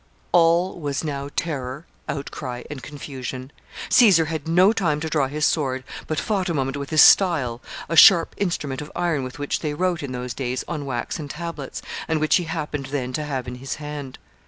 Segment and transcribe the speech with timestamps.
[0.01, 3.51] [Sidenote: He resists.] All was now terror, outcry, and confusion
[3.89, 7.61] Caesar had no time to draw his sword, but fought a moment with his style,
[7.87, 11.83] a sharp instrument of iron with which they wrote, in those days, on waxen tablets,
[12.07, 14.17] and which he happened then to have in his hand.